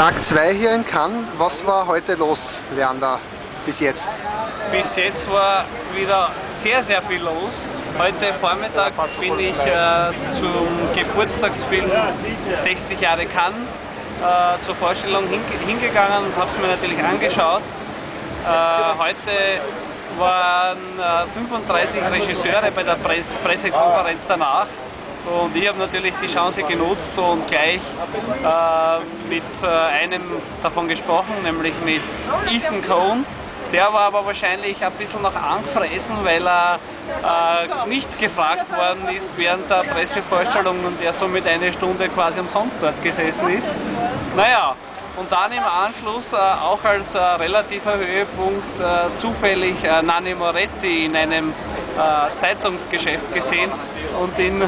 Tag 0.00 0.14
2 0.24 0.54
hier 0.54 0.74
in 0.74 0.86
Cannes. 0.86 1.26
Was 1.36 1.66
war 1.66 1.86
heute 1.86 2.14
los, 2.14 2.62
Leander, 2.74 3.18
bis 3.66 3.80
jetzt? 3.80 4.08
Bis 4.72 4.96
jetzt 4.96 5.30
war 5.30 5.66
wieder 5.94 6.30
sehr, 6.58 6.82
sehr 6.82 7.02
viel 7.02 7.20
los. 7.20 7.68
Heute 7.98 8.32
Vormittag 8.40 8.94
bin 9.20 9.38
ich 9.38 9.50
äh, 9.50 10.10
zum 10.38 10.68
Geburtstagsfilm 10.96 11.90
60 12.62 12.98
Jahre 12.98 13.26
Cannes 13.26 13.58
äh, 14.22 14.64
zur 14.64 14.74
Vorstellung 14.76 15.24
hingegangen 15.66 16.24
und 16.24 16.34
habe 16.34 16.48
es 16.50 16.62
mir 16.62 16.68
natürlich 16.68 17.04
angeschaut. 17.04 17.60
Äh, 17.60 18.48
heute 18.96 19.60
waren 20.18 21.28
35 21.34 22.00
äh, 22.00 22.06
Regisseure 22.06 22.70
bei 22.74 22.84
der 22.84 22.96
Pressekonferenz 23.44 24.26
danach 24.26 24.66
und 25.26 25.54
ich 25.56 25.68
habe 25.68 25.78
natürlich 25.78 26.14
die 26.22 26.26
Chance 26.26 26.62
genutzt 26.62 27.12
und 27.16 27.46
gleich 27.46 27.76
äh, 27.76 29.28
mit 29.28 29.42
äh, 29.62 30.02
einem 30.02 30.22
davon 30.62 30.88
gesprochen, 30.88 31.34
nämlich 31.42 31.74
mit 31.84 32.00
Ethan 32.50 32.86
Cohn. 32.86 33.24
Der 33.72 33.92
war 33.92 34.06
aber 34.06 34.26
wahrscheinlich 34.26 34.84
ein 34.84 34.92
bisschen 34.92 35.22
noch 35.22 35.34
angefressen, 35.36 36.16
weil 36.24 36.44
er 36.44 36.80
äh, 37.22 37.88
nicht 37.88 38.18
gefragt 38.18 38.68
worden 38.70 39.14
ist 39.14 39.28
während 39.36 39.70
der 39.70 39.84
Pressevorstellung 39.84 40.84
und 40.84 41.00
er 41.02 41.12
somit 41.12 41.46
eine 41.46 41.72
Stunde 41.72 42.08
quasi 42.08 42.40
umsonst 42.40 42.78
dort 42.80 43.00
gesessen 43.02 43.48
ist. 43.50 43.70
Naja, 44.34 44.74
und 45.16 45.30
dann 45.30 45.52
im 45.52 45.62
Anschluss 45.62 46.32
äh, 46.32 46.36
auch 46.36 46.82
als 46.82 47.14
äh, 47.14 47.18
relativer 47.18 47.96
Höhepunkt 47.96 48.80
äh, 48.80 49.18
zufällig 49.18 49.76
äh, 49.84 50.02
Nanni 50.02 50.34
Moretti 50.34 51.04
in 51.04 51.14
einem 51.14 51.52
Zeitungsgeschäft 52.40 53.32
gesehen 53.34 53.70
und 54.20 54.38
ihn 54.38 54.62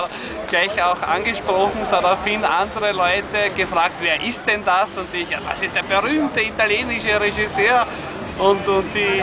gleich 0.48 0.82
auch 0.82 1.02
angesprochen, 1.02 1.86
daraufhin 1.90 2.44
andere 2.44 2.92
Leute 2.92 3.50
gefragt, 3.56 3.94
wer 4.00 4.22
ist 4.22 4.42
denn 4.46 4.64
das? 4.64 4.96
Und 4.96 5.12
ich, 5.14 5.28
das 5.28 5.62
ist 5.62 5.74
der 5.74 5.82
berühmte 5.82 6.40
italienische 6.40 7.20
Regisseur 7.20 7.86
und, 8.38 8.66
und 8.66 8.94
die 8.94 9.20
äh, 9.20 9.22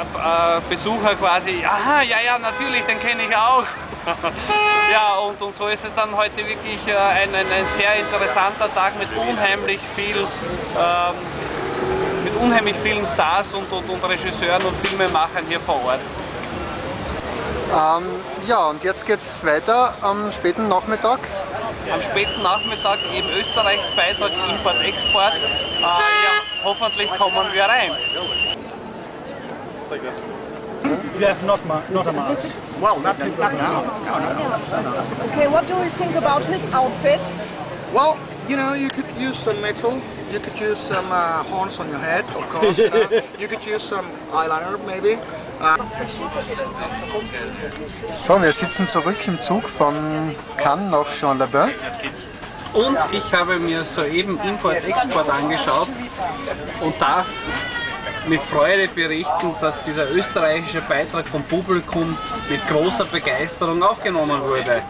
äh, 0.00 0.60
Besucher 0.68 1.14
quasi, 1.16 1.64
aha, 1.64 2.02
ja, 2.02 2.16
ja, 2.24 2.38
natürlich, 2.38 2.82
den 2.84 2.98
kenne 3.00 3.22
ich 3.28 3.36
auch. 3.36 3.64
ja, 4.92 5.16
und, 5.18 5.40
und 5.42 5.54
so 5.56 5.66
ist 5.66 5.84
es 5.84 5.94
dann 5.94 6.16
heute 6.16 6.38
wirklich 6.38 6.80
äh, 6.86 6.96
ein, 6.96 7.34
ein, 7.34 7.46
ein, 7.46 7.66
sehr 7.76 7.96
interessanter 7.96 8.72
Tag 8.74 8.98
mit 8.98 9.08
unheimlich 9.14 9.80
viel 9.94 10.16
ähm, 10.16 11.14
unheimlich 12.40 12.76
vielen 12.82 13.06
Stars 13.06 13.52
und, 13.54 13.70
und, 13.70 13.88
und 13.88 14.04
Regisseuren 14.04 14.62
und 14.62 14.86
Filmemachern 14.86 15.44
hier 15.48 15.60
vor 15.60 15.84
Ort. 15.84 16.00
Ähm, 17.72 18.04
ja, 18.48 18.66
und 18.66 18.82
jetzt 18.82 19.06
geht 19.06 19.20
es 19.20 19.44
weiter 19.46 19.94
am 20.02 20.32
späten 20.32 20.68
Nachmittag. 20.68 21.20
Am 21.92 22.02
späten 22.02 22.42
Nachmittag 22.42 22.98
eben 23.14 23.28
Österreichs 23.38 23.90
Beitrag 23.94 24.32
Import-Export. 24.32 25.34
Äh, 25.34 25.82
ja, 25.82 26.64
hoffentlich 26.64 27.10
kommen 27.16 27.52
wir 27.52 27.64
rein. 27.64 27.92
You 31.18 31.26
have 31.26 31.44
not, 31.44 31.60
not 31.92 32.06
a 32.06 32.12
mask. 32.12 32.48
Well, 32.80 32.98
not, 33.00 33.18
not 33.18 33.52
now. 33.52 33.82
No, 34.04 34.18
no, 34.18 34.80
no. 34.82 35.02
Okay, 35.30 35.46
what 35.48 35.66
do 35.68 35.74
you 35.74 35.90
think 35.90 36.16
about 36.16 36.42
his 36.44 36.62
outfit? 36.72 37.20
Well, 37.92 38.16
you 38.48 38.56
know, 38.56 38.72
you 38.72 38.88
could 38.88 39.04
use 39.18 39.38
some 39.38 39.60
metal. 39.60 40.00
You 40.32 40.38
could 40.38 40.60
use 40.60 40.78
some 40.78 41.10
uh, 41.10 41.42
horns 41.44 41.78
on 41.80 41.88
your 41.88 41.98
head, 41.98 42.24
of 42.36 42.48
course. 42.50 42.78
You, 42.78 42.90
know. 42.90 43.22
you 43.38 43.48
could 43.48 43.64
use 43.66 43.82
some 43.82 44.06
eyeliner, 44.32 44.78
maybe. 44.86 45.18
So, 48.10 48.40
wir 48.40 48.52
sitzen 48.52 48.86
zurück 48.88 49.16
im 49.26 49.40
Zug 49.42 49.68
von 49.68 49.94
Cannes 50.56 50.90
nach 50.90 51.10
Jean-Labin. 51.10 51.70
Und 52.72 52.96
ich 53.12 53.34
habe 53.34 53.58
mir 53.58 53.84
soeben 53.84 54.38
Import-Export 54.40 55.28
angeschaut 55.28 55.88
und 56.80 56.98
darf 56.98 57.26
mit 58.26 58.40
Freude 58.40 58.88
berichten, 58.88 59.54
dass 59.60 59.82
dieser 59.82 60.10
österreichische 60.10 60.80
Beitrag 60.82 61.26
vom 61.26 61.42
Publikum 61.42 62.16
mit 62.48 62.66
großer 62.68 63.04
Begeisterung 63.04 63.82
aufgenommen 63.82 64.40
wurde. 64.40 64.82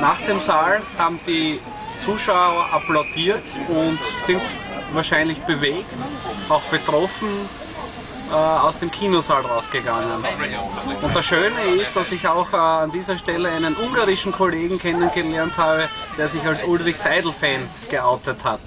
Nach 0.00 0.20
dem 0.28 0.40
Saal 0.40 0.82
haben 0.98 1.20
die 1.26 1.58
Zuschauer 2.04 2.66
applaudiert 2.72 3.44
und 3.68 3.98
sind 4.26 4.42
wahrscheinlich 4.94 5.40
bewegt, 5.42 5.86
auch 6.48 6.62
betroffen 6.62 7.28
äh, 8.30 8.34
aus 8.34 8.78
dem 8.78 8.90
Kinosaal 8.90 9.42
rausgegangen. 9.42 10.24
Und 11.02 11.14
das 11.14 11.26
Schöne 11.26 11.60
ist, 11.76 11.94
dass 11.94 12.12
ich 12.12 12.26
auch 12.26 12.52
äh, 12.52 12.56
an 12.56 12.90
dieser 12.90 13.18
Stelle 13.18 13.50
einen 13.50 13.76
ungarischen 13.76 14.32
Kollegen 14.32 14.78
kennengelernt 14.78 15.56
habe, 15.58 15.88
der 16.16 16.28
sich 16.28 16.44
als 16.46 16.62
Ulrich 16.64 16.96
Seidel-Fan 16.98 17.68
geoutet 17.90 18.42
hat. 18.44 18.60